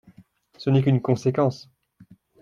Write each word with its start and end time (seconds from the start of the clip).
Ce 0.57 0.71
n’est 0.71 0.81
qu’une 0.81 0.99
conséquence. 0.99 1.69